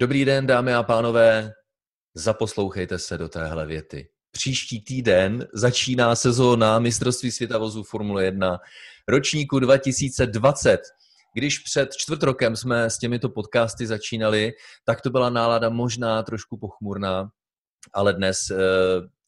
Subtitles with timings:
[0.00, 1.52] Dobrý den, dámy a pánové,
[2.14, 4.08] zaposlouchejte se do téhle věty.
[4.30, 8.58] Příští týden začíná sezóna mistrovství světa vozů Formule 1
[9.08, 10.80] ročníku 2020.
[11.34, 14.52] Když před čtvrt rokem jsme s těmito podcasty začínali,
[14.84, 17.28] tak to byla nálada možná trošku pochmurná,
[17.94, 18.56] ale dnes eh,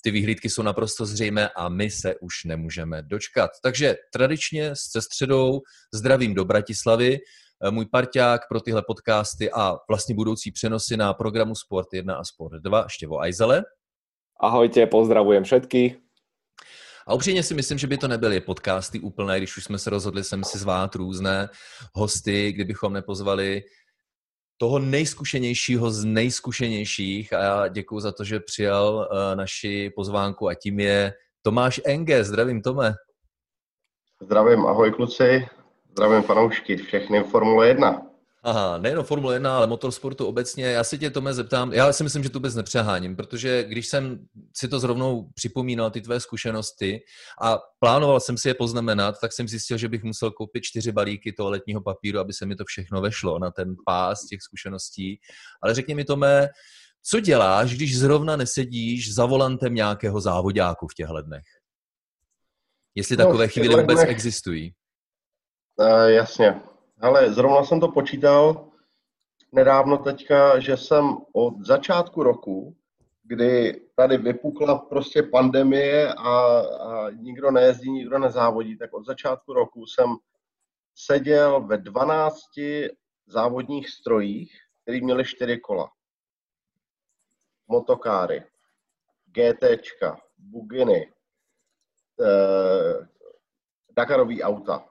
[0.03, 3.51] ty vyhlídky jsou naprosto zřejmé a my se už nemůžeme dočkat.
[3.63, 5.61] Takže tradičně se středou
[5.95, 7.19] zdravím do Bratislavy,
[7.71, 12.63] můj parťák pro tyhle podcasty a vlastně budoucí přenosy na programu Sport 1 a Sport
[12.63, 13.63] 2, Štěvo Ajzele.
[14.41, 15.97] Ahojte, pozdravujem všetkých.
[17.07, 20.25] A upřímně si myslím, že by to nebyly podcasty úplné, když už jsme se rozhodli
[20.25, 21.49] sem si zvát různé
[21.95, 23.63] hosty, kdybychom nepozvali
[24.57, 30.55] toho nejzkušenějšího z nejzkušenějších a já děkuji za to, že přijal uh, naši pozvánku a
[30.55, 32.25] tím je Tomáš Enge.
[32.25, 32.95] Zdravím, Tome.
[34.23, 35.47] Zdravím, ahoj kluci,
[35.93, 38.03] zdravím fanoušky, všechny Formule 1.
[38.43, 40.65] Aha, nejenom Formule 1, ale motorsportu obecně.
[40.67, 44.27] Já si tě, Tome, zeptám, já si myslím, že tu vůbec nepřeháním, protože když jsem
[44.57, 47.01] si to zrovnou připomínal, ty tvé zkušenosti,
[47.43, 51.33] a plánoval jsem si je poznamenat, tak jsem zjistil, že bych musel koupit čtyři balíky
[51.33, 55.21] toaletního papíru, aby se mi to všechno vešlo na ten pás těch zkušeností.
[55.63, 56.49] Ale řekni mi, Tome,
[57.03, 61.45] co děláš, když zrovna nesedíš za volantem nějakého závodáku v těchto dnech?
[62.95, 64.09] Jestli no, takové chvíle vůbec dnech...
[64.09, 64.75] existují.
[65.81, 66.63] Uh, jasně.
[67.01, 68.69] Ale zrovna jsem to počítal
[69.53, 72.77] nedávno teďka, že jsem od začátku roku,
[73.23, 79.87] kdy tady vypukla prostě pandemie a, a nikdo nejezdí, nikdo nezávodí, tak od začátku roku
[79.87, 80.17] jsem
[80.95, 82.41] seděl ve 12
[83.27, 85.91] závodních strojích, které měly čtyři kola.
[87.69, 88.45] Motokáry,
[89.27, 91.13] GTčka, buginy,
[92.21, 93.09] eh,
[93.97, 94.90] Dakarový auta,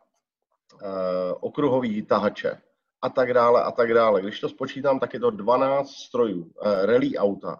[1.40, 2.62] okruhový tahače
[3.02, 4.22] a tak dále a tak dále.
[4.22, 7.60] Když to spočítám, tak je to 12 strojů, eh, rally auta,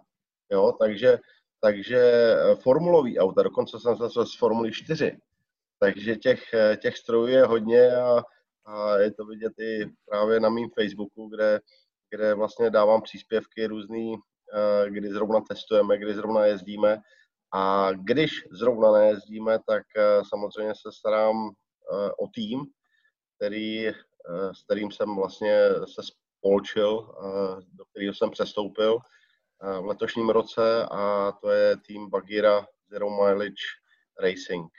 [0.52, 1.18] jo, takže,
[1.60, 5.18] takže eh, formulový auta, dokonce jsem se z Formuly 4,
[5.78, 6.42] takže těch,
[6.82, 8.22] těch strojů je hodně a,
[8.64, 11.60] a je to vidět i právě na mém Facebooku, kde,
[12.10, 14.16] kde vlastně dávám příspěvky různý,
[14.88, 16.98] kdy zrovna testujeme, kdy zrovna jezdíme.
[17.54, 19.82] A když zrovna nejezdíme, tak
[20.28, 21.50] samozřejmě se starám
[22.18, 22.66] o tým,
[23.40, 23.94] který, eh,
[24.52, 28.98] s kterým jsem vlastně se spolčil, eh, do kterého jsem přestoupil
[29.62, 33.64] eh, v letošním roce a to je tým Bagira Zero Mileage
[34.18, 34.72] Racing.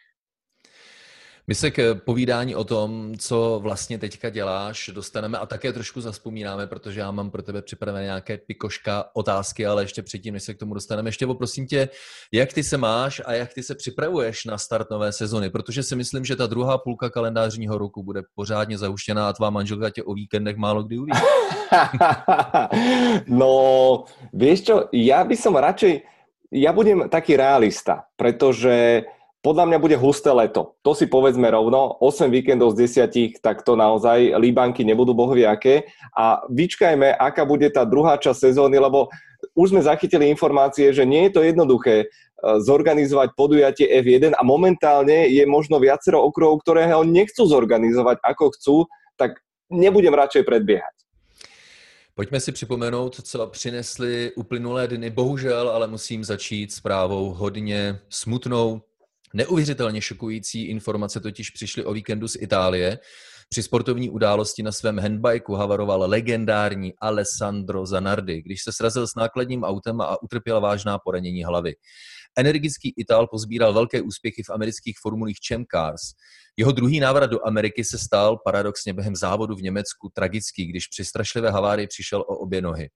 [1.48, 6.68] My se k povídání o tom, co vlastně teďka děláš, dostaneme a také trošku zaspomínáme,
[6.68, 10.58] protože já mám pro tebe připravené nějaké pikoška otázky, ale ještě předtím, než se k
[10.58, 11.90] tomu dostaneme, ještě poprosím tě,
[12.32, 15.96] jak ty se máš a jak ty se připravuješ na start nové sezony, protože si
[15.96, 20.14] myslím, že ta druhá půlka kalendářního roku bude pořádně zahuštěná a tvá manželka tě o
[20.14, 21.20] víkendech málo kdy uvidí.
[23.28, 24.04] no,
[24.34, 26.02] víš čo, já bych som radšej,
[26.52, 29.04] ja budem taký realista, pretože
[29.42, 30.78] podľa mňa bude husté leto.
[30.86, 31.98] To si povedzme rovno.
[31.98, 35.90] 8 víkendov z 10, tak to naozaj líbanky nebudú bohviaké.
[36.14, 39.10] A vyčkajme, aká bude tá druhá časť sezóny, lebo
[39.58, 42.08] už sme zachytili informácie, že nie je to jednoduché e,
[42.62, 48.78] zorganizovať podujatie F1 a momentálne je možno viacero okruhov, ktoré ho nechcú zorganizovať ako chcú,
[49.18, 49.42] tak
[49.74, 50.96] nebudem radšej predbiehať.
[52.14, 55.10] Pojďme si připomenout, co přinesly uplynulé dny.
[55.10, 58.82] Bohužel, ale musím začít zprávou hodně smutnou.
[59.34, 63.00] Neuvěřitelně šokující informace totiž přišly o víkendu z Itálie.
[63.50, 69.64] Při sportovní události na svém handbajku havaroval legendární Alessandro Zanardi, když se srazil s nákladním
[69.64, 71.74] autem a utrpěl vážná poranění hlavy.
[72.38, 76.02] Energický Ital pozbíral velké úspěchy v amerických formulích Champ Cars.
[76.58, 81.06] Jeho druhý návrat do Ameriky se stal paradoxně během závodu v Německu tragický, když při
[81.06, 82.90] strašlivé havárii přišel o obě nohy.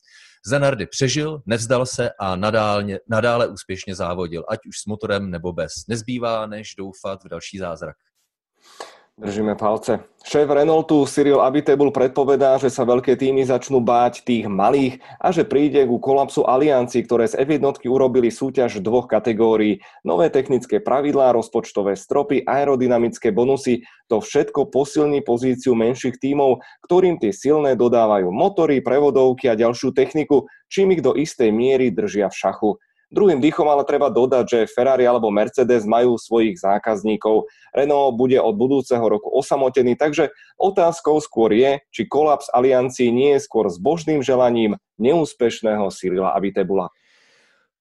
[0.45, 5.71] Zanardy přežil, nevzdal se a nadále, nadále úspěšně závodil, ať už s motorem nebo bez.
[5.89, 7.95] Nezbývá, než doufat v další zázrak.
[9.15, 10.03] Držíme palce.
[10.27, 15.47] Šéf Renaultu Cyril Abitebul predpovedá, že sa veľké týmy začnú báť tých malých a že
[15.47, 19.79] príde ku kolapsu aliancií, ktoré z F1 urobili súťaž dvoch kategórií.
[20.03, 27.31] Nové technické pravidlá, rozpočtové stropy, aerodynamické bonusy, to všetko posilní pozíciu menších tímov, ktorým tie
[27.31, 32.71] silné dodávajú motory, prevodovky a ďalšiu techniku, čím ich do istej miery držia v šachu.
[33.13, 37.45] Druhým dýchom ale treba dodať, že Ferrari alebo Mercedes majú svojich zákazníkov.
[37.71, 43.45] Renault bude od budúceho roku osamotený, takže otázkou skôr je, či kolaps aliancií nie je
[43.45, 46.89] skôr zbožným želaním neúspešného Cyrila Abitebula.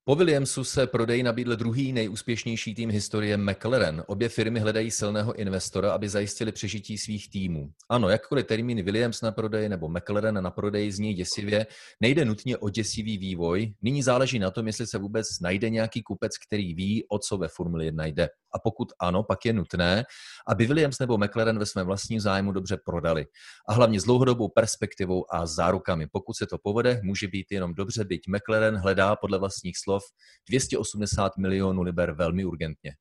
[0.07, 4.05] Po Williamsu se prodej nabídl druhý nejúspěšnější tým historie McLaren.
[4.07, 7.71] Obě firmy hledají silného investora, aby zajistili přežití svých týmů.
[7.89, 11.67] Ano, jakkoliv termín Williams na prodej nebo McLaren na prodej zní děsivě,
[12.01, 13.75] nejde nutně o děsivý vývoj.
[13.83, 17.49] Nyní záleží na tom, jestli se vůbec najde nějaký kupec, který ví, o co ve
[17.49, 18.29] Formuli 1 jde.
[18.55, 20.05] A pokud ano, pak je nutné,
[20.49, 23.27] aby Williams nebo McLaren ve svém vlastním zájmu dobře prodali.
[23.69, 26.07] A hlavně s dlouhodobou perspektivou a zárukami.
[26.13, 29.94] Pokud se to povede, může být jenom dobře, byť McLaren hledá podle vlastních slov
[30.49, 32.93] 280 milionů liber velmi urgentně.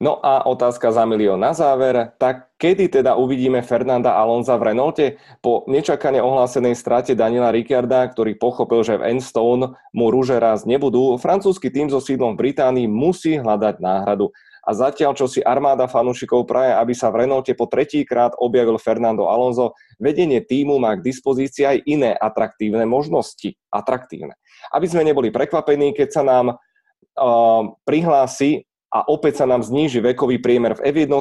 [0.00, 2.12] No a otázka za milión na záver.
[2.18, 5.06] Tak kedy teda uvidíme Fernanda Alonza v Renaulte?
[5.42, 11.18] Po nečakane ohlásenej strate Daniela Ricciarda, ktorý pochopil, že v Enstone mu rúže raz nebudú,
[11.20, 14.32] francúzsky tým so sídlom v Británii musí hľadať náhradu.
[14.68, 19.24] A zatiaľ, čo si armáda fanúšikov praje, aby sa v Renaulte po tretíkrát objavil Fernando
[19.24, 23.56] Alonso, vedenie týmu má k dispozícii aj iné atraktívne možnosti.
[23.72, 24.36] Atraktívne.
[24.68, 30.36] Aby sme neboli prekvapení, keď sa nám uh, prihlási a opäť sa nám zníži vekový
[30.36, 31.16] priemer v F1.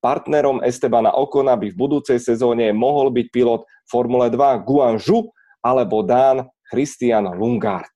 [0.00, 5.28] Partnerom Estebana Okona by v budúcej sezóne mohol byť pilot Formule 2 Guan Zhu
[5.60, 7.92] alebo Dán Christian Lungard.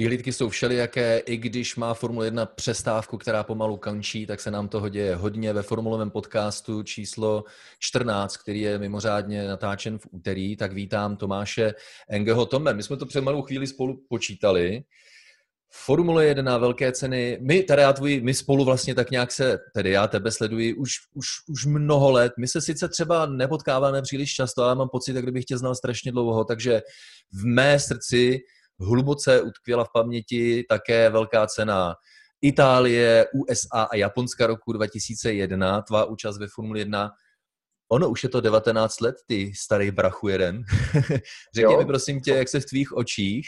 [0.00, 4.68] Výhlídky jsou všelijaké, i když má Formule 1 přestávku, která pomalu končí, tak se nám
[4.68, 7.44] toho děje hodně ve formulovém podcastu číslo
[7.78, 11.74] 14, který je mimořádně natáčen v úterý, tak vítám Tomáše
[12.08, 12.74] Engeho Tome.
[12.74, 14.82] My jsme to před malou chvíli spolu počítali.
[15.72, 19.90] Formule 1, velké ceny, my, tady já tvůj, my spolu vlastně tak nějak se, tedy
[19.90, 22.32] já tebe sleduji už, už, už mnoho let.
[22.38, 26.12] My se sice třeba nepotkáváme příliš často, ale mám pocit, jak kdybych tě znal strašně
[26.12, 26.82] dlouho, takže
[27.32, 28.40] v mé srdci
[28.80, 31.94] hluboce utkvěla v paměti také velká cena
[32.42, 37.10] Itálie, USA a Japonska roku 2001, tvá účast ve Formule 1.
[37.92, 40.62] Ono už je to 19 let, ty starý brachu jeden.
[41.54, 43.46] Řekni mi prosím tě, jak se v tvých očích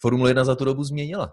[0.00, 1.32] Formule 1 za tu dobu změnila?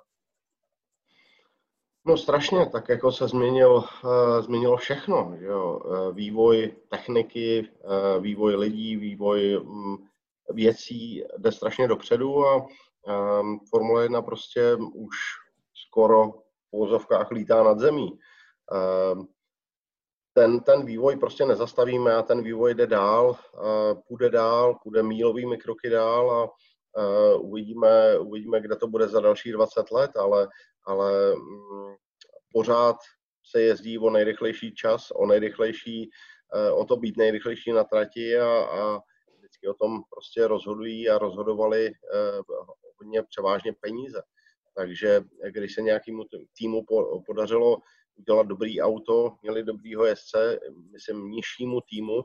[2.05, 5.35] No strašně, tak jako se změnil, uh, změnilo všechno.
[5.39, 5.79] Že jo?
[5.85, 10.07] Uh, vývoj techniky, uh, vývoj lidí, vývoj um,
[10.53, 12.67] věcí jde strašně dopředu a
[13.07, 15.15] um, Formule 1 prostě už
[15.87, 18.19] skoro v pozovkách lítá nad zemí.
[19.13, 19.27] Um,
[20.33, 23.35] ten, ten vývoj prostě nezastavíme a ten vývoj jde dál,
[24.07, 29.51] půjde dál, půjde mílovými kroky dál a uh, uvidíme, uvidíme, kde to bude za další
[29.51, 30.47] 20 let, ale,
[30.85, 31.95] ale um,
[32.53, 32.95] pořád
[33.51, 36.09] se jezdí o nejrychlejší čas, o nejrychlejší,
[36.71, 38.99] uh, o to být nejrychlejší na trati a, a
[39.61, 42.65] vždycky o tom prostě rozhodují a rozhodovali uh,
[42.99, 44.21] hodně převážně peníze.
[44.75, 46.23] Takže když se nějakému
[46.57, 46.85] týmu
[47.25, 47.77] podařilo
[48.15, 50.59] udělat dobrý auto, měli dobrýho jezdce,
[50.91, 52.21] myslím nižšímu týmu,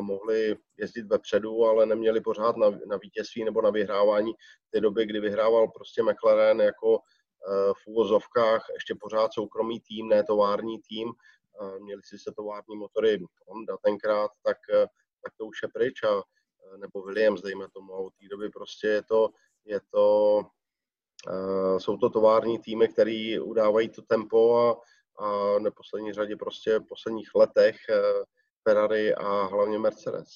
[0.00, 4.32] mohli jezdit vepředu, ale neměli pořád na, na vítězství nebo na vyhrávání.
[4.68, 7.00] V té době, kdy vyhrával prostě McLaren jako e,
[7.72, 11.12] v úvozovkách ještě pořád soukromý tým, ne tovární tým,
[11.78, 14.56] měli si se tovární motory Honda tenkrát, tak,
[15.22, 16.22] tak to už je pryč a
[16.80, 19.28] nebo Williams, dejme tomu, a od té doby prostě je to,
[19.64, 20.06] je to,
[21.28, 24.66] uh, jsou to tovární týmy, které udávají to tempo a,
[25.24, 28.24] a v neposlední řadě prostě v posledních letech uh,
[28.68, 30.28] Ferrari a hlavně Mercedes.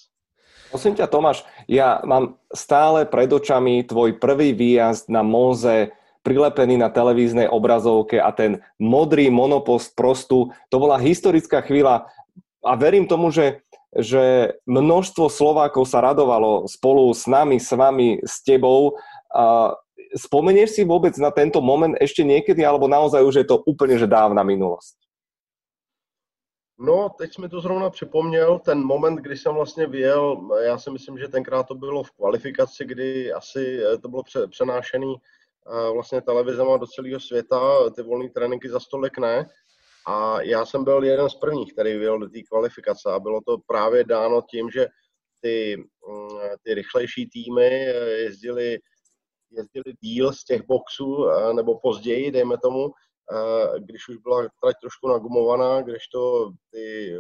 [0.66, 5.94] Prosím ťa, Tomáš, ja mám stále pred očami tvoj prvý výjazd na Moze,
[6.26, 10.50] prilepený na televíznej obrazovke a ten modrý monopost prostu.
[10.74, 12.10] To bola historická chvíľa
[12.66, 13.62] a verím tomu, že
[13.94, 18.98] že množstvo Slovákov sa radovalo spolu s nami, s vami, s tebou
[20.16, 24.08] spomenieš si vôbec na tento moment ešte niekedy, alebo naozaj už je to úplne že
[24.08, 24.96] dávna minulosť?
[26.78, 31.18] No, teď mi to zrovna připomněl, ten moment, kdy jsem vlastně vyjel, já si myslím,
[31.18, 36.76] že tenkrát to bylo v kvalifikaci, kdy asi eh, to bylo přenášený eh, vlastně televizema
[36.76, 39.46] do celého světa, ty volné tréninky za stolik ne.
[40.06, 43.58] A já jsem byl jeden z prvních, který vyjel do té kvalifikace a bylo to
[43.66, 44.86] právě dáno tím, že
[45.40, 48.78] ty, mm, ty rychlejší týmy eh, jezdili
[49.50, 52.90] jezdili díl z těch boxů, eh, nebo později, dejme tomu,
[53.32, 57.16] eh, když už byla trať trošku nagumovaná, když to ty,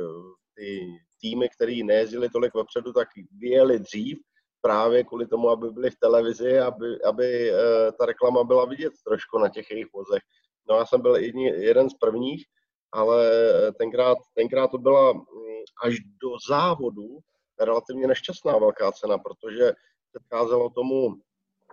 [0.56, 0.80] ty
[1.20, 4.18] týmy, které nejezdili tolik vepředu, tak vyjeli dřív,
[4.60, 7.52] právě kvůli tomu, aby byli v televizi, aby, aby
[7.98, 10.22] ta reklama byla vidět trošku na těch jejich vozech.
[10.68, 12.44] No já jsem byl jedni, jeden z prvních,
[12.92, 13.30] ale
[13.78, 15.22] tenkrát, tenkrát to byla mm,
[15.84, 17.18] až do závodu
[17.60, 19.72] relativně nešťastná velká cena, protože
[20.12, 21.14] předcházelo tomu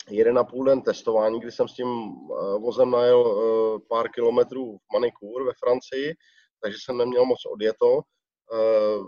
[0.09, 4.77] jeden a půl den testování, kdy jsem s tím eh, vozem najel eh, pár kilometrů
[4.77, 6.13] v Manicourt ve Francii,
[6.61, 7.99] takže jsem neměl moc odjeto.
[8.53, 8.99] Eh,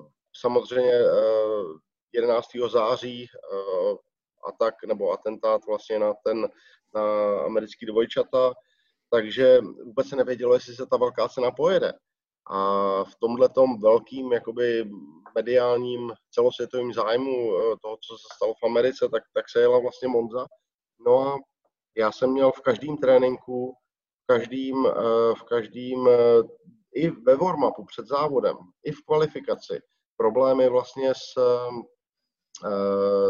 [0.42, 0.94] samozřejmě
[2.14, 2.48] 11.
[2.68, 3.28] září
[4.48, 6.48] atak nebo atentát vlastně na ten
[6.96, 8.54] na americký dvojčata,
[9.16, 11.94] takže vůbec se nevědělo, jestli se ta velká cena pojede.
[12.50, 12.60] A
[13.04, 14.90] v tomhle tom velkým jakoby
[15.36, 20.46] mediálním celosvětovým zájmu toho, co se stalo v Americe, tak, tak se jela vlastně Monza.
[21.06, 21.38] No a
[21.98, 23.74] já jsem měl v každém tréninku,
[24.24, 24.84] v každým,
[25.40, 26.10] v každým
[26.96, 29.80] i ve warm-upu před závodem, i v kvalifikaci,
[30.18, 31.34] problémy vlastně s,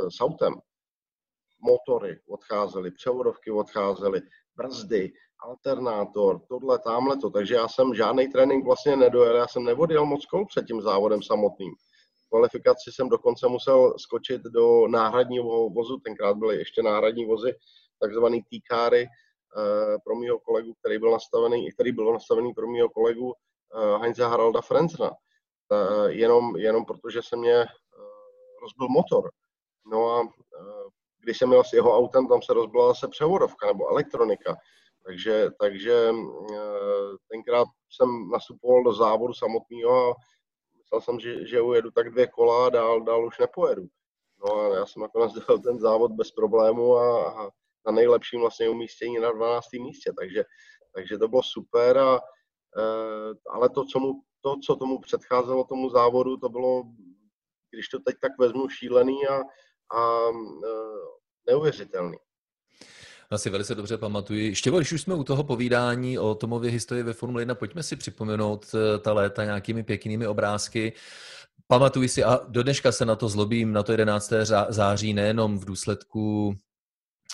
[0.10, 0.54] s autem.
[1.62, 4.22] Motory odcházely, převodovky odcházely,
[4.56, 5.12] brzdy,
[5.46, 7.30] alternátor, tohle, tamhle to.
[7.30, 11.24] Takže já jsem žádný trénink vlastně nedojel, já jsem nevodil moc kol před tím závodem
[11.24, 11.74] samotným.
[12.25, 17.56] V kvalifikaci jsem dokonce musel skočit do náhradního vozu, tenkrát byly ještě náhradní vozy,
[18.00, 23.34] takzvaný T-káry eh, pro mého kolegu, který byl nastavený, který byl nastavený pro mého kolegu
[23.34, 25.12] eh, Heinze Haralda Frenzna.
[25.72, 27.66] Eh, jenom, jenom protože se mě
[28.62, 29.32] rozbil motor.
[29.92, 30.28] No a
[31.20, 34.56] když jsem měl s jeho autem, tam se rozbila se převodovka nebo elektronika.
[35.06, 36.10] Takže, takže
[37.32, 40.14] tenkrát jsem nastupoval do závodu samotného a
[40.78, 43.86] myslel jsem, že, že ujedu tak dvě kola a dál, dál už nepojedu.
[44.46, 47.50] No a já jsem nakonec dal ten závod bez problému a, a
[47.86, 49.74] na nejlepším vlastně umístění na 12.
[49.74, 50.44] místě, takže,
[50.96, 52.22] takže to bylo super, a, e,
[53.50, 56.84] ale to co, mu, to, co tomu předcházelo tomu závodu, to bylo,
[57.72, 59.36] když to teď tak vezmu, šílený a,
[59.98, 60.72] a e,
[61.48, 62.18] neuvěřitelný.
[63.32, 64.55] Já si velice dobře pamatuji.
[64.55, 67.96] Štěvo, když už jsme u toho povídání o Tomově historii ve Formule 1, pojďme si
[67.96, 70.94] připomenout e, ta léta nějakými pěknými obrázky.
[71.67, 74.34] Pamatuji si, a do dneška se na to zlobím, na to 11.
[74.70, 76.55] září, nejenom v důsledku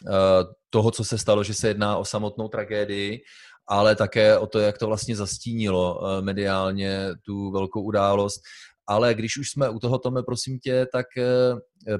[0.07, 3.21] Eh, toho, co se stalo, že se jedná o samotnou tragédii,
[3.67, 8.41] ale také o to, jak to vlastně zastínilo eh, mediálně tu velkou událost.
[8.87, 11.55] Ale když už jsme u toho, Tome, prosím tě, tak eh,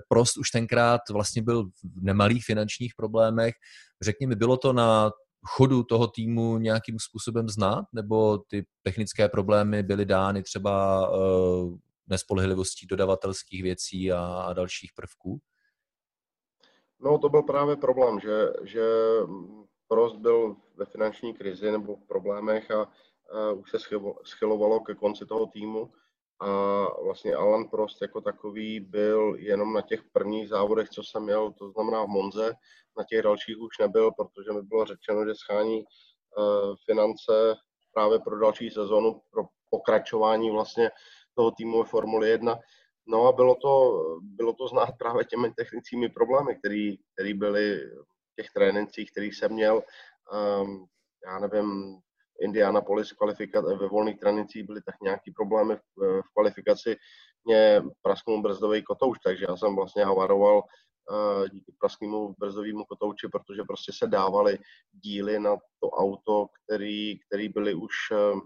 [0.07, 3.53] Prost už tenkrát vlastně byl v nemalých finančních problémech.
[4.01, 5.11] Řekni mi, bylo to na
[5.45, 11.07] chodu toho týmu nějakým způsobem znát, nebo ty technické problémy byly dány třeba
[12.07, 15.39] nespolehlivostí dodavatelských věcí a, a dalších prvků?
[16.99, 18.83] No to byl právě problém, že, že
[19.87, 23.77] Prost byl ve finanční krizi nebo v problémech a, a už se
[24.23, 25.91] schylovalo ke konci toho týmu
[26.41, 31.51] a vlastně Alan Prost jako takový byl jenom na těch prvních závodech, co jsem měl,
[31.51, 32.53] to znamená v Monze,
[32.97, 37.55] na těch dalších už nebyl, protože mi bylo řečeno, že schání uh, finance
[37.93, 40.91] právě pro další sezonu, pro pokračování vlastně
[41.35, 42.59] toho týmu ve Formuli 1
[43.07, 46.55] No a bylo to, bylo to znát právě těmi technickými problémy,
[47.13, 47.77] které byly
[48.31, 49.83] v těch trénincích, který jsem měl.
[50.61, 50.85] Um,
[51.25, 51.99] já nevím,
[52.41, 56.95] Indianapolis kvalifikace, ve volných trénincích byly tak nějaký problémy v, v kvalifikaci.
[57.45, 63.63] Mě prasknul brzdový kotouč, takže já jsem vlastně havaroval uh, díky prasknému brzovému kotouči, protože
[63.63, 64.57] prostě se dávaly
[64.91, 68.39] díly na to auto, který, který byly už uh,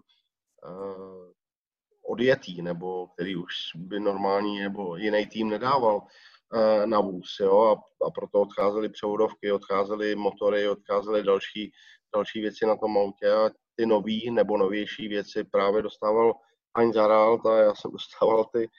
[2.12, 7.38] odjetý, nebo který už by normální nebo jiný tým nedával uh, na vůz.
[7.40, 7.62] Jo?
[7.62, 11.72] A, a proto odcházely převodovky, odcházely motory, odcházely další,
[12.16, 16.34] další věci na tom autě a ty nový nebo novější věci právě dostával
[16.78, 18.70] Heinz Harald a já jsem dostával ty,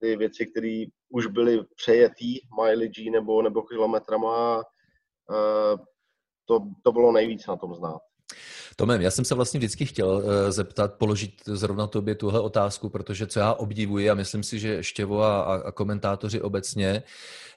[0.00, 4.56] ty věci, které už byly přejetý mileage nebo, nebo kilometrama.
[4.56, 5.78] Uh,
[6.44, 8.00] to, to bylo nejvíc na tom znát.
[8.76, 13.26] Tomem, já jsem se vlastně vždycky chtěl eh, zeptat, položit zrovna tobě tuhle otázku, protože
[13.26, 17.02] co já obdivuji a myslím si, že Štěvo a, a komentátoři obecně,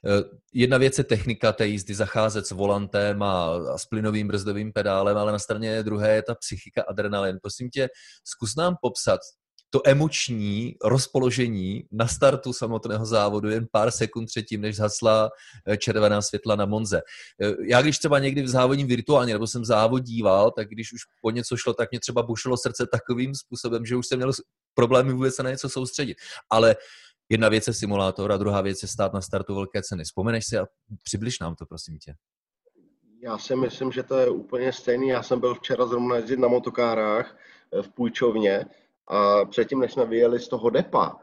[0.06, 0.24] eh,
[0.54, 5.18] jedna věc je technika té jízdy, zacházet s volantem a, a s plynovým brzdovým pedálem,
[5.18, 7.40] ale na straně druhé je ta psychika adrenalin.
[7.42, 7.90] Prosím tě,
[8.24, 9.20] zkus nám popsat
[9.74, 15.30] to emoční rozpoložení na startu samotného závodu jen pár sekund předtím, než zhasla
[15.68, 17.02] eh, červená světla na Monze.
[17.42, 21.00] Eh, já když třeba někdy v závodním virtuálně, nebo jsem závod díval, tak když už
[21.22, 24.32] po něco šlo, tak mě třeba bušilo srdce takovým způsobem, že už jsem měl
[24.74, 26.18] problémy vůbec se na něco soustředit.
[26.50, 26.76] Ale
[27.30, 30.04] jedna věc je simulátor a druhá věc je stát na startu velké ceny.
[30.04, 30.66] Vzpomeneš si a
[31.04, 32.14] přibliž nám to, prosím tě.
[33.24, 35.08] Já si myslím, že to je úplně stejný.
[35.08, 37.38] Já jsem byl včera zrovna jezdit na motokárách
[37.74, 38.66] eh, v půjčovně
[39.08, 41.20] a předtím, než jsme vyjeli z toho depa,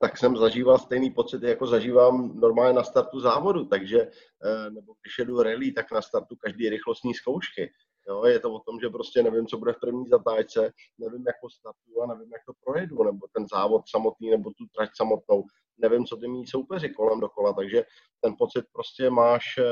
[0.00, 5.18] tak jsem zažíval stejný pocit, jako zažívám normálně na startu závodu, takže, eh, nebo když
[5.18, 7.72] jedu rally, tak na startu každý rychlostní zkoušky.
[8.08, 11.36] Jo, je to o tom, že prostě nevím, co bude v první zatáčce, nevím, jak
[11.52, 15.44] startu a nevím, jak to projedu, nebo ten závod samotný, nebo tu trať samotnou.
[15.78, 17.84] Nevím, co ty mý soupeři kolem dokola, takže
[18.20, 19.64] ten pocit prostě máš eh,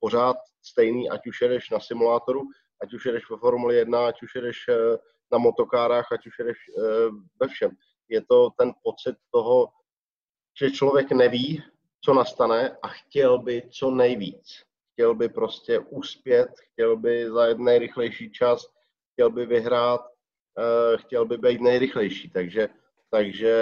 [0.00, 2.42] pořád stejný, ať už jedeš na simulátoru,
[2.82, 4.96] ať už jedeš ve Formuli 1, ať už jedeš eh,
[5.32, 6.82] na motokárách, ať už jedeš eh,
[7.40, 7.70] ve všem.
[8.08, 9.68] Je to ten pocit toho,
[10.58, 11.62] že člověk neví,
[12.04, 14.62] co nastane a chtěl by co nejvíc.
[14.92, 18.66] Chtěl by prostě uspět, chtěl by za nejrychlejší čas,
[19.12, 20.00] chtěl by vyhrát,
[20.58, 22.30] eh, chtěl by být nejrychlejší.
[22.30, 22.68] Takže,
[23.10, 23.54] takže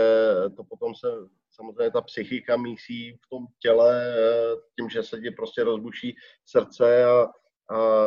[0.56, 1.08] to potom se
[1.50, 7.04] samozřejmě ta psychika mísí v tom těle eh, tím, že se ti prostě rozbuší srdce
[7.04, 7.26] a,
[7.70, 8.06] a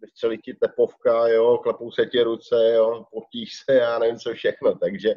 [0.00, 4.78] vystřelí ti tepovka, jo, klepou se ti ruce, jo, potíš se, já nevím co všechno,
[4.78, 5.14] takže,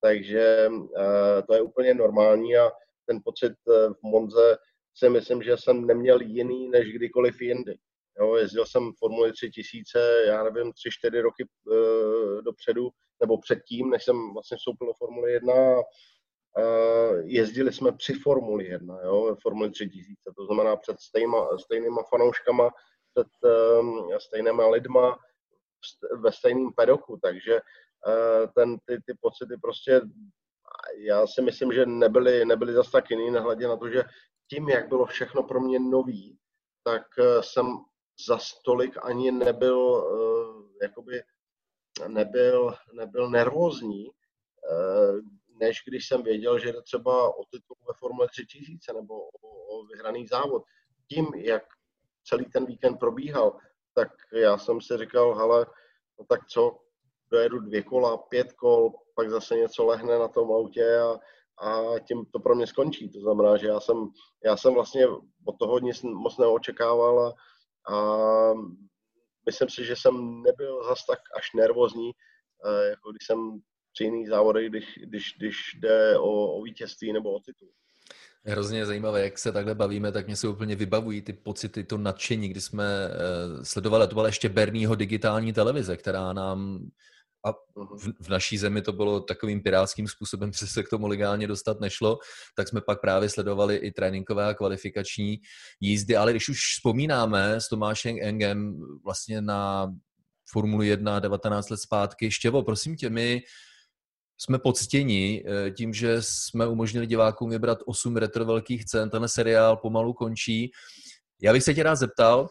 [0.00, 2.70] takže uh, to je úplně normální a
[3.06, 4.56] ten pocit uh, v Monze
[4.96, 7.76] si myslím, že jsem neměl jiný než kdykoliv jindy.
[8.20, 10.72] Jo, jezdil jsem Formuli 3000, já nevím,
[11.06, 12.90] 3-4 roky uh, dopředu,
[13.20, 15.54] nebo předtím, než jsem vlastně vstoupil do Formule 1
[16.58, 22.70] Uh, jezdili jsme při Formuli 1, jo, Formuli 3000, to znamená před stejma, stejnýma fanouškama,
[23.14, 25.18] před um, stejnýma lidma,
[26.16, 30.00] ve stejném pedoku, takže uh, ten, ty, ty pocity prostě,
[30.96, 34.02] já si myslím, že nebyly, nebyly zase tak jiný, nehledě na to, že
[34.50, 36.38] tím, jak bylo všechno pro mě nový,
[36.84, 37.66] tak uh, jsem
[38.28, 41.22] za stolik ani nebyl, uh, jakoby,
[42.08, 44.10] nebyl, nebyl nervózní,
[45.60, 49.84] než když jsem věděl, že jde třeba o titul ve Formule 3000 nebo o, o
[49.84, 50.62] vyhraný závod.
[51.08, 51.62] Tím, jak
[52.24, 53.58] celý ten víkend probíhal,
[53.94, 55.66] tak já jsem si říkal, hele,
[56.18, 56.78] no tak co,
[57.30, 61.18] dojedu dvě kola, pět kol, pak zase něco lehne na tom autě a,
[61.68, 63.10] a tím to pro mě skončí.
[63.10, 64.08] To znamená, že já jsem,
[64.44, 65.06] já jsem vlastně
[65.44, 67.34] od toho nic moc neočekával a,
[67.94, 68.54] a
[69.46, 72.10] myslím si, že jsem nebyl zas tak až nervózní,
[72.66, 73.60] eh, jako když jsem
[73.92, 77.68] při jiných závodech, když, když, když jde o, o vítězství nebo o titul.
[78.46, 82.48] Hrozně zajímavé, jak se takhle bavíme, tak mě se úplně vybavují ty pocity, to nadšení,
[82.48, 86.88] kdy jsme uh, sledovali, to byla ještě Berního digitální televize, která nám
[87.46, 87.98] a mhm.
[87.98, 91.80] v, v naší zemi to bylo takovým pirátským způsobem, že se k tomu legálně dostat
[91.80, 92.18] nešlo,
[92.56, 95.38] tak jsme pak právě sledovali i tréninkové a kvalifikační
[95.80, 99.92] jízdy, ale když už vzpomínáme s Tomášem Engem vlastně na
[100.52, 103.42] Formuli 1 19 let zpátky, Štěvo, prosím tě, my
[104.38, 109.10] jsme poctěni eh, tím, že jsme umožnili divákům vybrat 8 retro velkých cen.
[109.10, 110.70] Tenhle seriál pomalu končí.
[111.42, 112.48] Já bych se tě rád zeptal,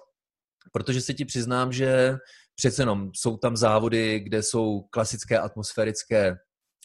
[0.71, 2.17] protože se ti přiznám, že
[2.55, 6.35] přece jenom jsou tam závody, kde jsou klasické atmosférické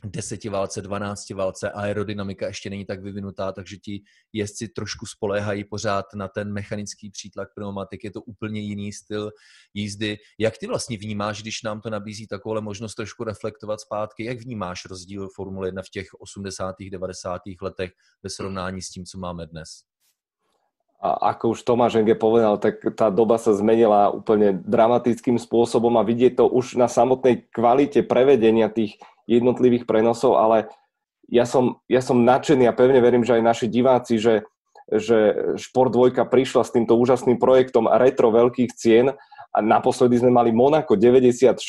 [0.04, 6.52] desetiválce, dvanáctiválce, aerodynamika ještě není tak vyvinutá, takže ti jezdci trošku spoléhají pořád na ten
[6.52, 9.30] mechanický přítlak pneumatik, je to úplně jiný styl
[9.74, 10.16] jízdy.
[10.38, 14.84] Jak ty vlastně vnímáš, když nám to nabízí takovou možnost trošku reflektovat zpátky, jak vnímáš
[14.84, 16.74] rozdíl Formule 1 v těch 80.
[16.90, 17.42] 90.
[17.62, 17.90] letech
[18.22, 19.68] ve srovnání s tím, co máme dnes?
[20.98, 26.02] A ako už Tomáš Enge povedal, tak tá doba sa zmenila úplne dramatickým spôsobom a
[26.02, 30.72] vidieť to už na samotnej kvalite prevedenia tých jednotlivých prenosov, ale
[31.28, 34.48] ja som, ja som nadšený a pevne verím, že aj naši diváci, že,
[34.88, 39.12] že Šport 2 prišla s týmto úžasným projektom retro veľkých cien
[39.52, 41.60] a naposledy sme mali Monaco 96.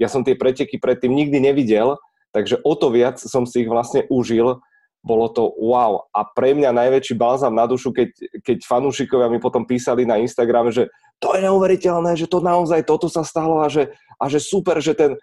[0.00, 2.00] Ja som tie preteky predtým nikdy nevidel,
[2.32, 4.64] takže o to viac som si ich vlastne užil.
[5.00, 6.08] Bolo to wow.
[6.12, 8.12] A pre mňa najväčší balzam na dušu, keď,
[8.44, 13.08] keď fanúšikovia mi potom písali na Instagram, že to je neuveriteľné, že to naozaj toto
[13.08, 15.18] sa stalo a že, a že super, že ten e,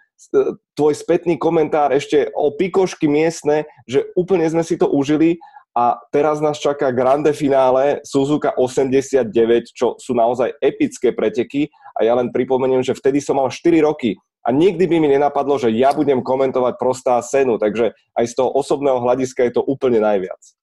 [0.74, 5.38] tvoj spätný komentár ešte o pikošky miestne, že úplne sme si to užili
[5.78, 9.30] a teraz nás čaká grande finále Suzuka 89,
[9.70, 14.18] čo sú naozaj epické preteky a ja len pripomeniem, že vtedy som mal 4 roky
[14.42, 18.50] a nikdy by mi nenapadlo, že ja budem komentovať prostá senu, takže aj z toho
[18.58, 20.57] osobného hľadiska je to úplne najviac.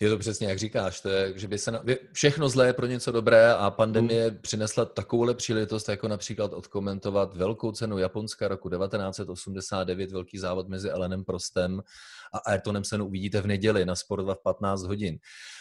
[0.00, 1.82] Je to přesně, jak říkáš, to je, že by se na,
[2.12, 4.38] všechno zlé je pro něco dobré a pandemie mm.
[4.40, 11.24] přinesla takovouhle příležitost, jako například odkomentovat velkou cenu Japonska roku 1989, velký závod mezi Elenem
[11.24, 11.82] Prostem
[12.32, 15.18] a Ayrtonem Senu uvidíte v neděli na Sport 2 v 15 hodin.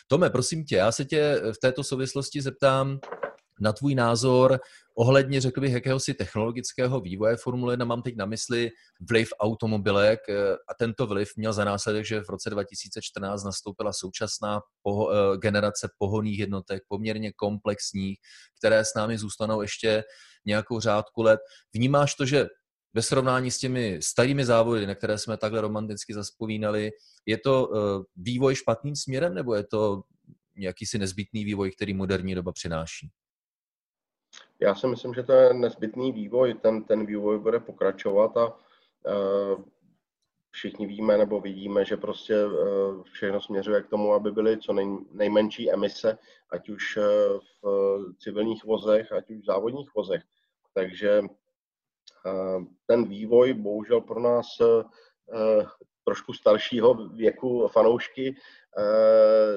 [0.07, 2.99] Tome, prosím tě, já se tě v této souvislosti zeptám,
[3.59, 4.59] na tvůj názor
[4.97, 7.85] ohledně, řekl bych, jakéhosi technologického vývoje Formule 1.
[7.85, 8.71] Mám teď na mysli
[9.09, 14.61] vliv automobilek eh, a tento vliv měl za následek, že v roce 2014 nastoupila současná
[14.83, 18.19] poho- eh, generace pohoných jednotek, poměrně komplexních,
[18.59, 20.03] které s námi zůstanou ještě
[20.45, 21.39] nějakou řádku let.
[21.73, 22.47] Vnímáš to, že
[22.93, 26.91] ve srovnání s těmi starými závody, na které jsme takhle romanticky zaspomínali,
[27.25, 30.01] je to eh, vývoj špatným směrem, nebo je to
[30.55, 33.09] nějaký si nezbytný vývoj, který moderní doba přináší?
[34.59, 39.63] Já si myslím, že to je nezbytný vývoj, ten, ten vývoj bude pokračovat a uh,
[40.51, 44.97] všichni víme nebo vidíme, že prostě uh, všechno směřuje k tomu, aby byly co nej,
[45.11, 46.17] nejmenší emise,
[46.49, 47.03] ať už uh,
[47.63, 50.23] v civilních vozech, ať už v závodních vozech.
[50.73, 51.21] Takže
[52.85, 54.45] ten vývoj bohužel pro nás
[56.03, 58.35] trošku staršího věku fanoušky,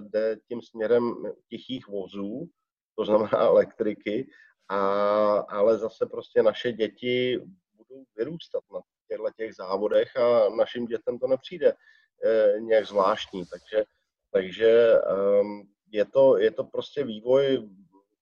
[0.00, 1.14] jde tím směrem
[1.48, 2.48] tichých vozů,
[2.96, 4.30] to znamená elektriky,
[4.70, 7.40] a, ale zase prostě naše děti
[7.74, 11.72] budou vyrůstat na těchto těch závodech a našim dětem to nepřijde
[12.24, 13.44] e, nějak zvláštní.
[13.46, 13.84] Takže,
[14.32, 14.94] takže
[15.40, 17.68] um, je, to, je to prostě vývoj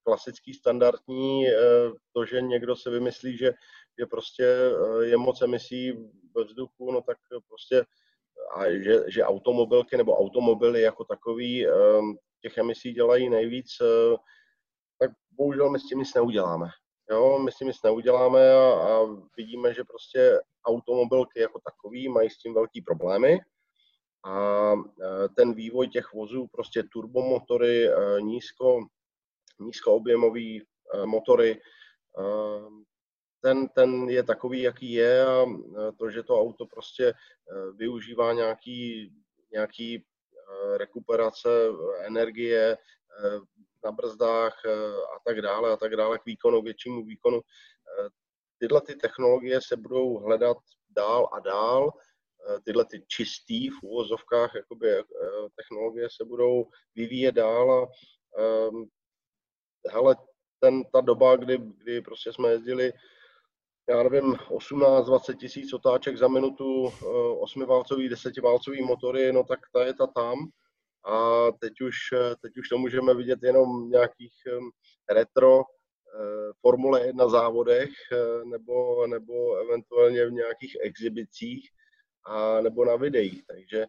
[0.03, 1.53] klasický, standardní, e,
[2.13, 3.53] to, že někdo si vymyslí, že,
[3.99, 5.93] že prostě e, je moc emisí
[6.37, 7.85] ve vzduchu, no tak prostě
[8.55, 11.67] a že, že automobilky nebo automobily jako takový
[12.43, 13.69] těch emisí dělají nejvíc,
[15.39, 16.69] bohužel my s tím nic neuděláme.
[17.11, 22.31] Jo, my s tím nic neuděláme a, a vidíme, že prostě automobilky jako takový mají
[22.31, 23.41] s tím velký problémy
[24.25, 28.81] a e, ten vývoj těch vozů, prostě turbomotory, e, nízko,
[29.61, 31.61] nízkoobjemový e, motory,
[33.41, 35.47] ten, ten je takový, jaký je a
[35.97, 37.13] to, že to auto prostě
[37.75, 39.13] využívá nějaký,
[39.53, 40.05] nějaký
[40.77, 41.49] rekuperace
[41.99, 42.77] energie,
[43.85, 47.41] na brzdách eh, a tak dále a tak dále k výkonu, k většímu výkonu.
[47.41, 48.09] Eh,
[48.59, 50.57] tyhle ty technologie se budou hledat
[50.91, 51.91] dál a dál.
[52.49, 54.89] Eh, tyhle ty čistý v úvozovkách jakoby,
[55.57, 57.87] technologie se budou vyvíjet dál a
[58.69, 58.89] um,
[59.91, 60.17] hele,
[60.61, 62.93] ten, ta doba, kdy, kdy prostě jsme jezdili
[63.89, 66.89] já nevím, 18-20 tisíc otáček za minutu,
[67.41, 70.51] 8-válcový, 10-válcový motory, no tak ta je ta tam
[71.09, 71.97] a teď už,
[72.43, 74.35] teď už to můžeme vidět jenom v nějakých
[75.11, 81.69] retro eh, Formule 1 závodech eh, nebo, nebo eventuálně v nějakých exhibicích
[82.27, 83.47] a nebo na videích.
[83.47, 83.87] Takže,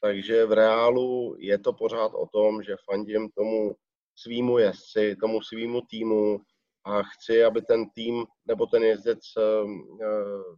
[0.00, 3.76] takže v reálu je to pořád o tom, že fandím tomu
[4.16, 6.40] svýmu jezdci, tomu svýmu týmu
[6.84, 9.42] a chci, aby ten tým nebo ten jezdec eh,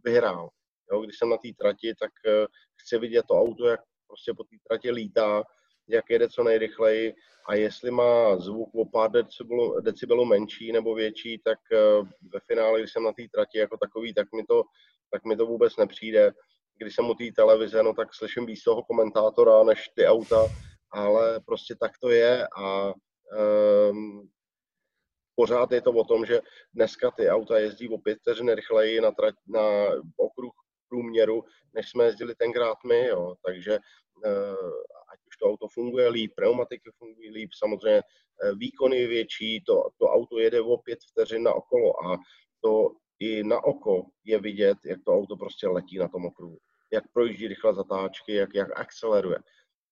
[0.03, 0.49] vyhrál.
[0.91, 2.11] Jo, když jsem na té trati, tak
[2.81, 5.43] chci vidět to auto, jak prostě po té trati lítá,
[5.87, 7.13] jak jede co nejrychleji
[7.47, 11.77] a jestli má zvuk o pár decibelů, decibelů menší nebo větší, tak eh,
[12.33, 14.63] ve finále, když jsem na té trati jako takový, tak mi to,
[15.11, 16.31] tak mi to vůbec nepřijde.
[16.77, 20.45] Když jsem u té televize, no tak slyším víc toho komentátora než ty auta,
[20.91, 22.93] ale prostě tak to je a
[23.89, 24.29] um,
[25.35, 26.41] pořád je to o tom, že
[26.73, 29.61] dneska ty auta jezdí o pět vteřin rychleji na, trať, na
[30.17, 30.53] okruh
[30.89, 31.43] průměru,
[31.73, 33.35] než jsme jezdili tenkrát my, jo.
[33.45, 33.79] takže
[34.25, 34.71] uh,
[35.35, 40.05] už to auto funguje líp, pneumatiky fungují líp, samozřejmě eh, výkon je větší, to, to
[40.05, 42.17] auto jede o pět vteřin na okolo a
[42.63, 46.57] to i na oko je vidět, jak to auto prostě letí na tom okruhu,
[46.93, 49.37] jak projíždí rychle zatáčky, jak, jak akceleruje.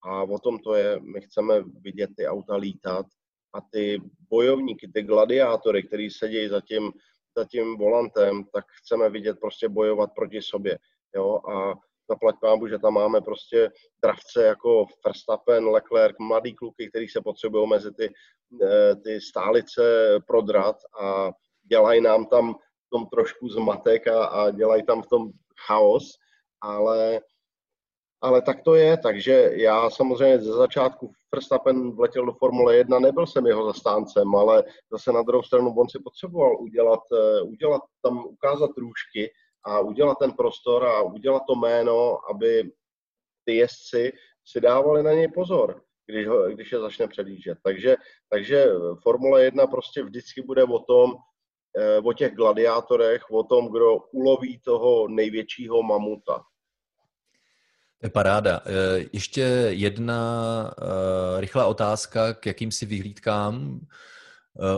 [0.03, 3.06] A o tom to je, my chceme vidět ty auta lítat
[3.53, 6.91] a ty bojovníky, ty gladiátory, který sedí za tím,
[7.38, 10.77] za tím volantem, tak chceme vidět prostě bojovat proti sobě.
[11.15, 11.39] Jo?
[11.49, 11.75] A
[12.13, 13.71] zaplať pámu, že tam máme prostě
[14.04, 18.10] dravce jako Verstappen, Leclerc, mladý kluky, který se potřebují mezi ty,
[18.63, 19.84] eh, ty stálice
[20.28, 21.32] prodrat a
[21.63, 25.32] dělají nám tam v tom trošku zmatek a, a dělají tam v tom
[25.67, 26.04] chaos,
[26.62, 27.21] ale,
[28.21, 33.28] ale tak to je, takže já samozřejmě ze začátku Verstappen vletěl do Formule 1, nebyl
[33.28, 38.26] jsem jeho zastáncem, ale zase na druhou stranu on si potřeboval udělat, eh, udělat tam,
[38.26, 39.32] ukázat růžky,
[39.65, 42.71] a udělat ten prostor a udělat to jméno, aby
[43.45, 44.12] ty jezdci
[44.45, 47.58] si dávali na něj pozor, když, ho, když je začne předjíždět.
[47.63, 47.95] Takže,
[48.30, 48.65] takže
[49.04, 51.13] Formule 1 prostě vždycky bude o tom,
[51.80, 56.43] eh, o těch gladiátorech, o tom, kdo uloví toho největšího mamuta.
[57.99, 58.62] To je paráda.
[58.65, 60.21] Eh, ještě jedna
[60.78, 63.80] eh, rychlá otázka k jakýmsi vyhlídkám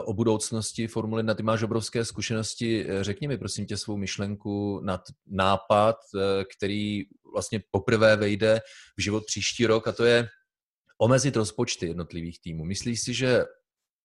[0.06, 1.34] o budoucnosti Formuly 1.
[1.34, 2.88] Ty máš obrovské zkušenosti.
[3.02, 8.62] Řekni mi prosím tě svou myšlenku nad nápad, eh, který vlastně poprvé vejde
[8.98, 10.28] v život příští rok a to je
[10.98, 12.66] omezit rozpočty jednotlivých týmů.
[12.66, 13.46] Myslíš si, že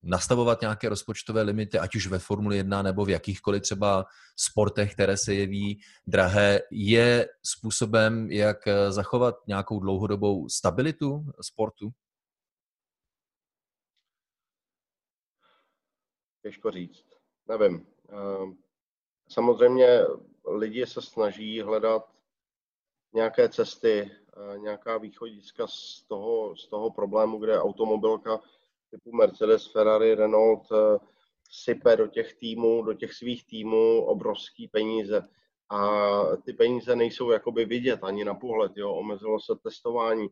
[0.03, 4.05] nastavovat nějaké rozpočtové limity, ať už ve Formuli 1 nebo v jakýchkoliv třeba
[4.37, 11.91] sportech, které se jeví drahé, je způsobem, jak eh, zachovat nějakou dlouhodobou stabilitu sportu?
[16.43, 17.05] Těžko říct.
[17.49, 17.87] Nevím.
[18.09, 18.59] Ehm,
[19.29, 20.01] samozřejmě
[20.47, 22.21] lidi se snaží hledat
[23.15, 28.41] nějaké cesty, eh, nějaká východiska z toho, z toho problému, kde automobilka
[28.91, 30.99] typu Mercedes, Ferrari, Renault eh,
[31.51, 35.29] sype do těch týmů, do těch svých týmů obrovský peníze.
[35.71, 36.01] A
[36.45, 38.73] ty peníze nejsou jakoby vidět ani na pohled.
[38.77, 38.95] Jo.
[38.95, 40.29] Omezilo se testování,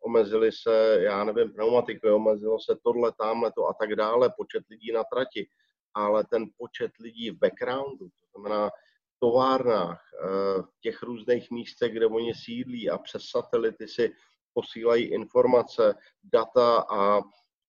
[0.00, 4.92] omezili se, já nevím, pneumatiky, omezilo se tohle, tamhle to a tak dále, počet lidí
[4.92, 5.48] na trati,
[5.94, 8.70] ale ten počet lidí v backgroundu, to znamená
[9.18, 10.00] továrnách,
[10.60, 14.12] v těch různých místech, kde oni sídlí a přes satelity si
[14.54, 17.20] posílají informace, data a,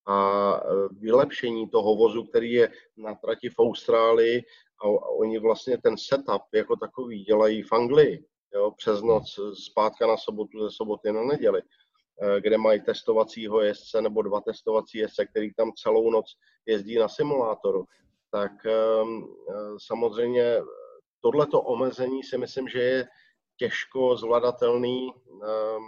[0.08, 0.60] a
[0.92, 4.44] vylepšení toho vozu, který je na trati v Austrálii
[4.84, 4.88] a,
[5.20, 10.64] oni vlastně ten setup jako takový dělají v Anglii, jo, přes noc, zpátka na sobotu,
[10.64, 11.81] ze soboty na neděli, eh,
[12.40, 16.26] kde mají testovacího jezdce nebo dva testovací jezdce, který tam celou noc
[16.66, 17.86] jezdí na simulátoru.
[18.32, 19.54] Tak ehm, eh,
[19.88, 20.62] samozřejmě
[21.22, 23.08] tohleto omezení si myslím, že je
[23.58, 25.10] těžko zvladatelný
[25.44, 25.84] ehm,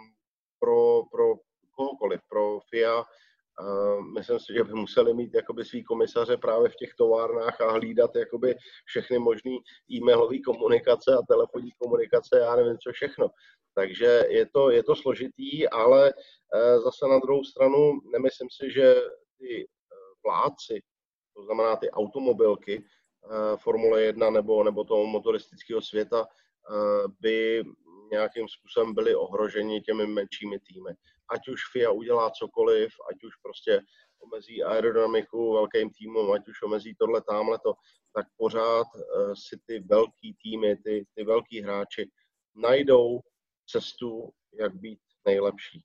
[0.59, 1.35] pro, pro
[1.75, 3.05] kohokoliv, pro FIA,
[4.13, 8.15] myslím si, že by museli mít jakoby svý komisaře právě v těch továrnách a hlídat
[8.15, 9.51] jakoby všechny možné
[9.91, 13.29] e-mailové komunikace a telefonní komunikace, já nevím co všechno.
[13.75, 18.95] Takže je to, je to složitý, ale e, zase na druhou stranu nemyslím si, že
[19.39, 19.67] ty
[20.25, 20.81] vládci,
[21.35, 26.27] to znamená ty automobilky e, Formule 1 nebo, nebo toho motoristického světa,
[27.19, 27.63] by
[28.13, 30.93] nějakým způsobem byli ohroženi těmi menšími týmy
[31.33, 33.81] ať už FIA udělá cokoliv, ať už prostě
[34.19, 37.73] omezí aerodynamiku velkým týmům, ať už omezí tohle tamhleto,
[38.15, 42.11] tak pořád uh, si ty velký týmy, ty, ty velký hráči
[42.55, 43.19] najdou
[43.69, 45.83] cestu, jak být nejlepší.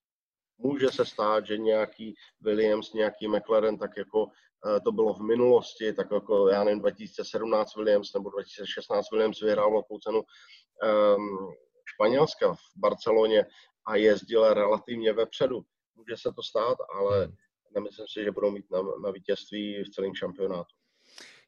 [0.58, 5.92] Může se stát, že nějaký Williams, nějaký McLaren, tak jako uh, to bylo v minulosti,
[5.92, 11.54] tak jako já nevím, 2017 Williams nebo 2016 Williams vyhrál velkou cenu um,
[11.98, 13.44] Španělska v Barceloně,
[13.88, 15.64] a jezdil relativně vepředu.
[15.96, 17.34] Může se to stát, ale hmm.
[17.74, 20.74] nemyslím si, že budou mít na, na vítězství v celém šampionátu.